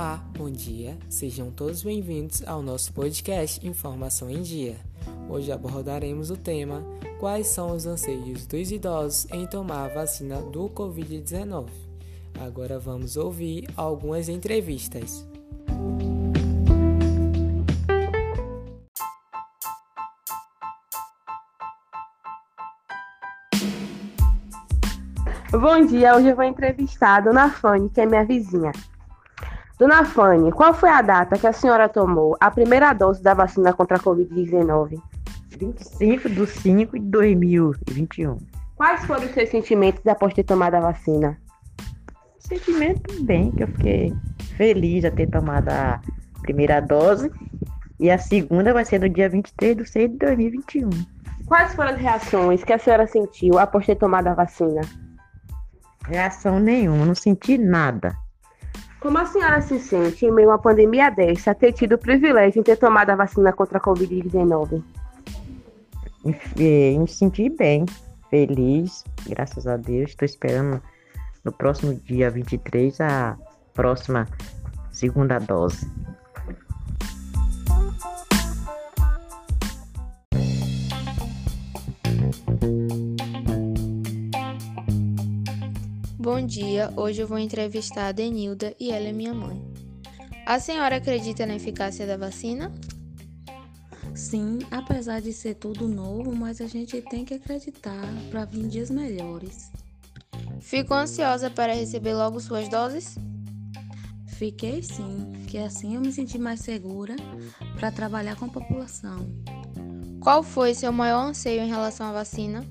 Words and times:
Olá, 0.00 0.18
bom 0.34 0.50
dia, 0.50 0.96
sejam 1.10 1.50
todos 1.50 1.82
bem-vindos 1.82 2.42
ao 2.46 2.62
nosso 2.62 2.90
podcast 2.90 3.60
Informação 3.66 4.30
em 4.30 4.40
Dia. 4.40 4.76
Hoje 5.28 5.52
abordaremos 5.52 6.30
o 6.30 6.38
tema 6.38 6.82
Quais 7.18 7.48
são 7.48 7.76
os 7.76 7.84
anseios 7.84 8.46
dos 8.46 8.72
idosos 8.72 9.30
em 9.30 9.46
tomar 9.46 9.84
a 9.84 9.88
vacina 9.88 10.40
do 10.40 10.70
Covid-19. 10.70 11.68
Agora 12.40 12.78
vamos 12.78 13.18
ouvir 13.18 13.68
algumas 13.76 14.30
entrevistas. 14.30 15.28
Bom 25.50 25.84
dia, 25.84 26.16
hoje 26.16 26.28
eu 26.28 26.36
vou 26.36 26.44
entrevistar 26.46 27.16
a 27.16 27.20
Dona 27.20 27.50
Fanny, 27.50 27.90
que 27.90 28.00
é 28.00 28.06
minha 28.06 28.24
vizinha. 28.24 28.72
Dona 29.80 30.04
Fanny, 30.04 30.52
qual 30.52 30.74
foi 30.74 30.90
a 30.90 31.00
data 31.00 31.38
que 31.38 31.46
a 31.46 31.54
senhora 31.54 31.88
tomou 31.88 32.36
a 32.38 32.50
primeira 32.50 32.92
dose 32.92 33.22
da 33.22 33.32
vacina 33.32 33.72
contra 33.72 33.96
a 33.96 34.00
Covid-19? 34.00 35.00
25 35.58 36.28
de 36.28 36.46
5 36.46 36.98
de 36.98 37.06
2021. 37.06 38.36
Quais 38.76 39.06
foram 39.06 39.24
os 39.24 39.30
seus 39.30 39.48
sentimentos 39.48 40.06
após 40.06 40.34
ter 40.34 40.44
tomado 40.44 40.74
a 40.74 40.80
vacina? 40.80 41.38
Sentimento 42.38 43.24
bem, 43.24 43.52
que 43.52 43.62
eu 43.62 43.68
fiquei 43.68 44.14
feliz 44.58 45.00
de 45.00 45.10
ter 45.12 45.30
tomado 45.30 45.70
a 45.70 45.98
primeira 46.42 46.80
dose. 46.80 47.32
E 47.98 48.10
a 48.10 48.18
segunda 48.18 48.74
vai 48.74 48.84
ser 48.84 49.00
no 49.00 49.08
dia 49.08 49.30
23 49.30 49.78
de 49.78 49.88
6 49.88 50.10
de 50.10 50.18
2021. 50.18 50.90
Quais 51.46 51.74
foram 51.74 51.92
as 51.92 51.98
reações 51.98 52.62
que 52.62 52.74
a 52.74 52.78
senhora 52.78 53.06
sentiu 53.06 53.58
após 53.58 53.86
ter 53.86 53.96
tomado 53.96 54.26
a 54.26 54.34
vacina? 54.34 54.82
Reação 56.06 56.60
nenhuma, 56.60 57.06
não 57.06 57.14
senti 57.14 57.56
nada. 57.56 58.14
Como 59.00 59.16
a 59.16 59.24
senhora 59.24 59.62
se 59.62 59.78
sente 59.78 60.26
em 60.26 60.30
meio 60.30 60.50
a 60.50 60.52
uma 60.52 60.58
pandemia 60.58 61.10
dessa, 61.10 61.54
ter 61.54 61.72
tido 61.72 61.94
o 61.94 61.98
privilégio 61.98 62.62
de 62.62 62.66
ter 62.66 62.76
tomado 62.76 63.10
a 63.10 63.16
vacina 63.16 63.50
contra 63.52 63.78
a 63.78 63.80
Covid-19? 63.80 64.82
Me 66.22 67.08
senti 67.08 67.48
bem, 67.48 67.86
feliz, 68.28 69.02
graças 69.26 69.66
a 69.66 69.78
Deus. 69.78 70.10
Estou 70.10 70.26
esperando 70.26 70.82
no 71.42 71.50
próximo 71.50 71.94
dia 71.94 72.30
23 72.30 73.00
a 73.00 73.38
próxima 73.72 74.28
segunda 74.92 75.38
dose. 75.38 75.90
Bom 86.20 86.44
dia, 86.44 86.92
hoje 86.96 87.22
eu 87.22 87.26
vou 87.26 87.38
entrevistar 87.38 88.08
a 88.08 88.12
Denilda 88.12 88.76
e 88.78 88.90
ela 88.90 89.06
é 89.06 89.12
minha 89.12 89.32
mãe. 89.32 89.58
A 90.44 90.60
senhora 90.60 90.96
acredita 90.96 91.46
na 91.46 91.56
eficácia 91.56 92.06
da 92.06 92.18
vacina? 92.18 92.70
Sim, 94.14 94.58
apesar 94.70 95.22
de 95.22 95.32
ser 95.32 95.54
tudo 95.54 95.88
novo, 95.88 96.36
mas 96.36 96.60
a 96.60 96.66
gente 96.66 97.00
tem 97.00 97.24
que 97.24 97.32
acreditar 97.32 98.04
para 98.30 98.44
vir 98.44 98.68
dias 98.68 98.90
melhores. 98.90 99.72
Ficou 100.60 100.94
ansiosa 100.94 101.48
para 101.48 101.72
receber 101.72 102.12
logo 102.12 102.38
suas 102.38 102.68
doses? 102.68 103.16
Fiquei 104.26 104.82
sim, 104.82 105.32
que 105.48 105.56
assim 105.56 105.94
eu 105.94 106.02
me 106.02 106.12
senti 106.12 106.36
mais 106.36 106.60
segura 106.60 107.16
para 107.78 107.90
trabalhar 107.90 108.36
com 108.36 108.44
a 108.44 108.48
população. 108.48 109.26
Qual 110.20 110.42
foi 110.42 110.74
seu 110.74 110.92
maior 110.92 111.28
anseio 111.28 111.62
em 111.62 111.70
relação 111.70 112.06
à 112.08 112.12
vacina? 112.12 112.62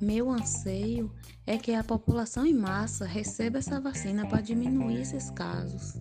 Meu 0.00 0.30
anseio 0.30 1.10
é 1.46 1.58
que 1.58 1.74
a 1.74 1.84
população 1.84 2.46
em 2.46 2.54
massa 2.54 3.04
receba 3.04 3.58
essa 3.58 3.78
vacina 3.78 4.26
para 4.26 4.40
diminuir 4.40 5.02
esses 5.02 5.30
casos. 5.30 5.98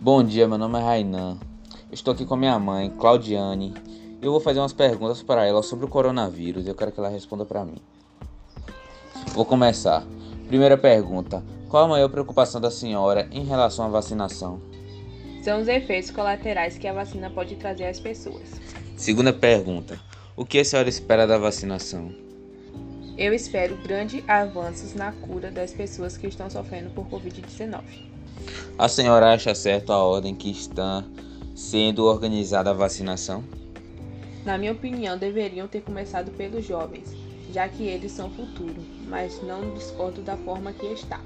Bom 0.00 0.22
dia, 0.22 0.46
meu 0.46 0.58
nome 0.58 0.78
é 0.78 0.82
Rainan. 0.82 1.38
Estou 1.90 2.12
aqui 2.12 2.26
com 2.26 2.36
minha 2.36 2.58
mãe, 2.58 2.90
Claudiane, 2.90 3.74
eu 4.20 4.30
vou 4.30 4.40
fazer 4.40 4.60
umas 4.60 4.74
perguntas 4.74 5.22
para 5.22 5.46
ela 5.46 5.62
sobre 5.62 5.86
o 5.86 5.88
coronavírus. 5.88 6.66
Eu 6.66 6.74
quero 6.74 6.92
que 6.92 7.00
ela 7.00 7.08
responda 7.08 7.44
para 7.46 7.64
mim. 7.64 7.78
Vou 9.32 9.44
começar. 9.44 10.04
Primeira 10.48 10.76
pergunta: 10.76 11.42
Qual 11.68 11.84
a 11.84 11.88
maior 11.88 12.08
preocupação 12.08 12.60
da 12.60 12.70
senhora 12.70 13.28
em 13.32 13.44
relação 13.44 13.86
à 13.86 13.88
vacinação? 13.88 14.60
São 15.46 15.60
os 15.60 15.68
efeitos 15.68 16.10
colaterais 16.10 16.76
que 16.76 16.88
a 16.88 16.92
vacina 16.92 17.30
pode 17.30 17.54
trazer 17.54 17.86
às 17.86 18.00
pessoas. 18.00 18.60
Segunda 18.96 19.32
pergunta: 19.32 19.96
O 20.34 20.44
que 20.44 20.58
a 20.58 20.64
senhora 20.64 20.88
espera 20.88 21.24
da 21.24 21.38
vacinação? 21.38 22.12
Eu 23.16 23.32
espero 23.32 23.76
grandes 23.76 24.28
avanços 24.28 24.92
na 24.92 25.12
cura 25.12 25.52
das 25.52 25.72
pessoas 25.72 26.16
que 26.16 26.26
estão 26.26 26.50
sofrendo 26.50 26.90
por 26.90 27.06
Covid-19. 27.06 27.80
A 28.76 28.88
senhora 28.88 29.34
acha 29.34 29.54
certo 29.54 29.92
a 29.92 29.98
ordem 29.98 30.34
que 30.34 30.50
está 30.50 31.04
sendo 31.54 32.06
organizada 32.06 32.70
a 32.70 32.74
vacinação? 32.74 33.44
Na 34.44 34.58
minha 34.58 34.72
opinião, 34.72 35.16
deveriam 35.16 35.68
ter 35.68 35.82
começado 35.82 36.32
pelos 36.32 36.66
jovens, 36.66 37.14
já 37.52 37.68
que 37.68 37.84
eles 37.84 38.10
são 38.10 38.28
futuro, 38.30 38.82
mas 39.06 39.40
não 39.44 39.72
discordo 39.74 40.22
da 40.22 40.36
forma 40.38 40.72
que 40.72 40.86
está. 40.86 41.20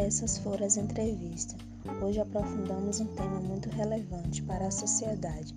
Essas 0.00 0.38
foram 0.38 0.64
as 0.64 0.78
entrevistas. 0.78 1.60
Hoje 2.02 2.20
aprofundamos 2.20 3.00
um 3.00 3.06
tema 3.14 3.38
muito 3.38 3.68
relevante 3.68 4.42
para 4.42 4.66
a 4.66 4.70
sociedade. 4.70 5.54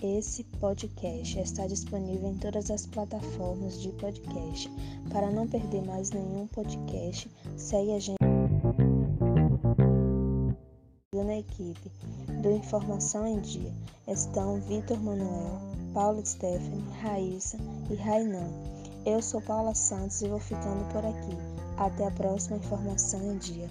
Esse 0.00 0.44
podcast 0.44 1.40
está 1.40 1.66
disponível 1.66 2.30
em 2.30 2.38
todas 2.38 2.70
as 2.70 2.86
plataformas 2.86 3.82
de 3.82 3.88
podcast. 3.94 4.70
Para 5.10 5.28
não 5.32 5.48
perder 5.48 5.82
mais 5.82 6.12
nenhum 6.12 6.46
podcast, 6.46 7.28
segue 7.56 7.92
a 7.92 7.98
gente 7.98 8.16
na 11.12 11.38
equipe 11.38 11.90
do 12.42 12.50
Informação 12.52 13.26
em 13.26 13.40
Dia. 13.40 13.72
Estão 14.06 14.60
Vitor 14.60 15.00
Manuel, 15.00 15.60
Paulo 15.92 16.24
Stephanie, 16.24 16.84
Raíssa 17.02 17.58
e 17.90 17.94
Rainan. 17.96 18.50
Eu 19.06 19.22
sou 19.22 19.40
Paula 19.40 19.74
Santos 19.74 20.20
e 20.20 20.28
vou 20.28 20.38
ficando 20.38 20.84
por 20.92 21.04
aqui. 21.04 21.36
Até 21.78 22.06
a 22.06 22.10
próxima 22.10 22.58
informação 22.58 23.20
em 23.32 23.38
dia. 23.38 23.68